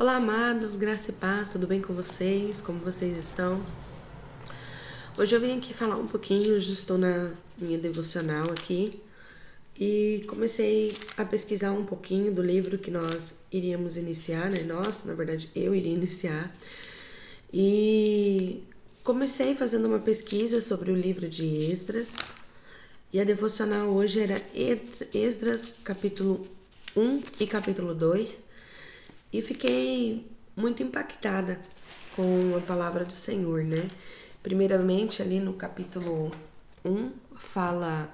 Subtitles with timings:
[0.00, 2.60] Olá, amados, graça e paz, tudo bem com vocês?
[2.60, 3.66] Como vocês estão?
[5.18, 9.02] Hoje eu vim aqui falar um pouquinho, eu já estou na minha devocional aqui
[9.76, 14.62] e comecei a pesquisar um pouquinho do livro que nós iríamos iniciar, né?
[14.62, 16.56] Nós, na verdade, eu iria iniciar.
[17.52, 18.62] E
[19.02, 22.12] comecei fazendo uma pesquisa sobre o livro de Esdras.
[23.12, 24.40] E a devocional hoje era
[25.12, 26.46] Esdras capítulo
[26.96, 28.46] 1 e capítulo 2
[29.32, 30.26] e fiquei
[30.56, 31.60] muito impactada
[32.16, 33.88] com a palavra do Senhor, né?
[34.42, 36.30] Primeiramente, ali no capítulo
[36.84, 38.12] 1, fala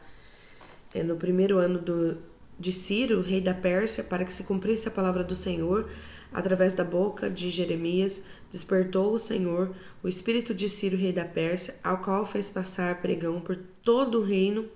[0.92, 2.19] é, no primeiro ano do,
[2.59, 5.89] de Ciro, rei da Pérsia, para que se cumprisse a palavra do Senhor,
[6.33, 11.77] através da boca de Jeremias, despertou o Senhor o espírito de Ciro, rei da Pérsia,
[11.83, 14.69] ao qual fez passar pregão por todo o reino,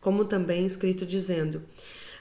[0.00, 1.62] como também escrito dizendo: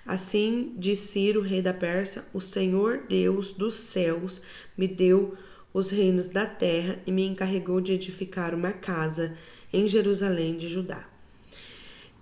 [0.07, 4.41] Assim diz Ciro, rei da Pérsia: O Senhor Deus dos céus
[4.77, 5.35] me deu
[5.73, 9.37] os reinos da terra e me encarregou de edificar uma casa
[9.71, 11.05] em Jerusalém de Judá.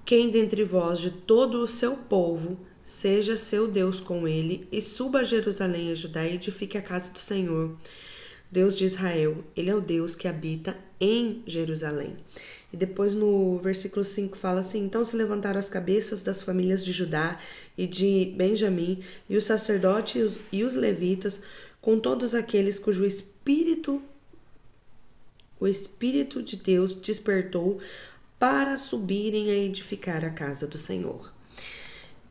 [0.03, 5.20] Quem dentre vós, de todo o seu povo, seja seu Deus com ele, e suba
[5.20, 7.77] a Jerusalém a Judá e edifique a casa do Senhor,
[8.51, 9.43] Deus de Israel.
[9.55, 12.15] Ele é o Deus que habita em Jerusalém.
[12.71, 16.91] E depois no versículo 5 fala assim: Então se levantaram as cabeças das famílias de
[16.91, 17.39] Judá
[17.77, 21.41] e de Benjamim, e os sacerdotes e os, levitas,
[21.81, 24.02] com todos aqueles cujo espírito,
[25.59, 27.80] o Espírito de Deus despertou
[28.37, 31.33] para subirem a edificar a casa do Senhor.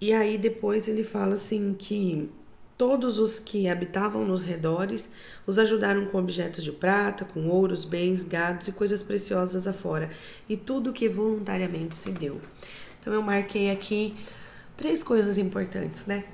[0.00, 2.28] E aí depois ele fala assim que
[2.76, 5.12] Todos os que habitavam nos redores
[5.46, 10.10] os ajudaram com objetos de prata, com ouros, bens, gados e coisas preciosas afora,
[10.48, 12.40] e tudo que voluntariamente se deu.
[12.98, 14.16] Então eu marquei aqui
[14.76, 16.24] três coisas importantes, né?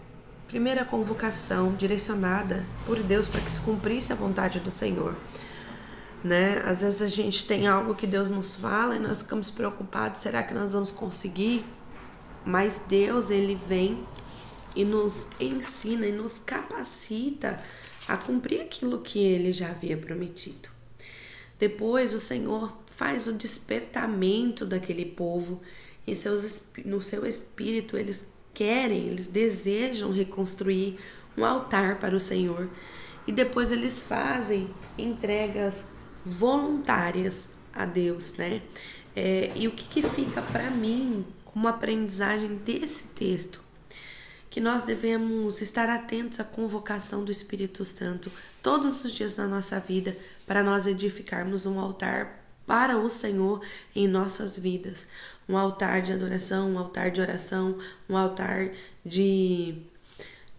[0.48, 5.14] Primeira convocação direcionada por Deus para que se cumprisse a vontade do Senhor.
[6.24, 6.62] Né?
[6.66, 10.42] Às vezes a gente tem algo que Deus nos fala e nós ficamos preocupados, será
[10.42, 11.64] que nós vamos conseguir?
[12.44, 14.04] Mas Deus, ele vem
[14.74, 17.62] e nos ensina e nos capacita
[18.08, 20.68] a cumprir aquilo que ele já havia prometido.
[21.58, 25.60] Depois o Senhor faz o despertamento daquele povo
[26.06, 30.98] e seus, no seu espírito eles querem, eles desejam reconstruir
[31.36, 32.68] um altar para o Senhor
[33.26, 35.88] e depois eles fazem entregas
[36.24, 38.62] voluntárias a Deus, né?
[39.14, 43.69] É, e o que, que fica para mim como aprendizagem desse texto?
[44.50, 48.30] Que nós devemos estar atentos à convocação do Espírito Santo
[48.60, 54.08] todos os dias da nossa vida para nós edificarmos um altar para o Senhor em
[54.08, 55.06] nossas vidas.
[55.48, 57.78] Um altar de adoração, um altar de oração,
[58.08, 58.70] um altar
[59.06, 59.76] de,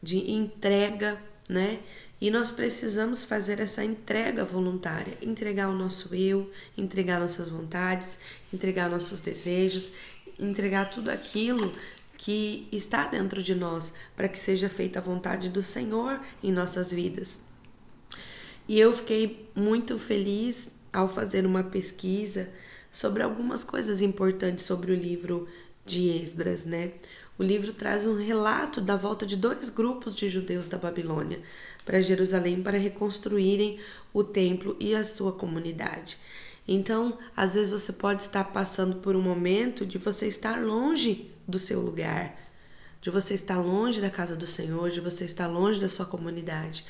[0.02, 1.80] de entrega, né?
[2.20, 8.18] E nós precisamos fazer essa entrega voluntária, entregar o nosso eu, entregar nossas vontades,
[8.54, 9.92] entregar nossos desejos,
[10.38, 11.72] entregar tudo aquilo
[12.24, 16.92] que está dentro de nós, para que seja feita a vontade do Senhor em nossas
[16.92, 17.42] vidas.
[18.68, 22.48] E eu fiquei muito feliz ao fazer uma pesquisa
[22.92, 25.48] sobre algumas coisas importantes sobre o livro
[25.84, 26.92] de Esdras, né?
[27.40, 31.42] O livro traz um relato da volta de dois grupos de judeus da Babilônia
[31.84, 33.80] para Jerusalém para reconstruírem
[34.14, 36.20] o templo e a sua comunidade.
[36.68, 41.60] Então, às vezes você pode estar passando por um momento de você estar longe do
[41.60, 42.36] seu lugar,
[43.02, 46.86] de você estar longe da casa do Senhor, de você estar longe da sua comunidade.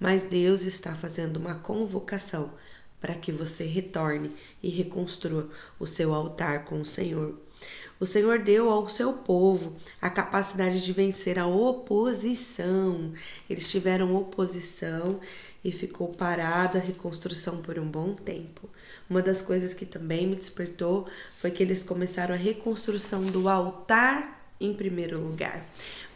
[0.00, 2.52] Mas Deus está fazendo uma convocação
[3.00, 7.38] para que você retorne e reconstrua o seu altar com o Senhor.
[8.00, 13.12] O Senhor deu ao seu povo a capacidade de vencer a oposição.
[13.48, 15.20] Eles tiveram oposição
[15.64, 18.68] e ficou parada a reconstrução por um bom tempo.
[19.08, 21.08] Uma das coisas que também me despertou
[21.38, 25.66] foi que eles começaram a reconstrução do altar em primeiro lugar.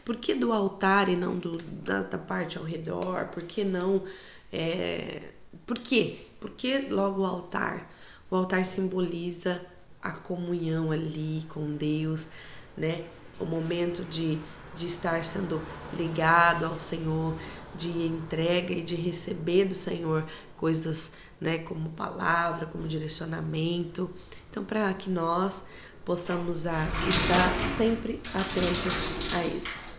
[0.05, 3.27] Por que do altar e não do, da, da parte ao redor?
[3.29, 4.03] Por que não.
[4.53, 5.23] É...
[5.67, 6.19] Por quê?
[6.41, 7.91] Por que logo o altar?
[8.31, 9.61] O altar simboliza
[10.03, 12.29] a comunhão ali com Deus,
[12.77, 13.05] né?
[13.39, 14.39] O momento de,
[14.75, 15.61] de estar sendo
[15.93, 17.39] ligado ao Senhor,
[17.75, 20.25] de entrega e de receber do Senhor
[20.57, 24.11] coisas, né, como palavra, como direcionamento.
[24.51, 25.63] Então, para que nós
[26.05, 26.65] possamos
[27.07, 28.95] estar sempre atentos
[29.31, 29.98] a isso.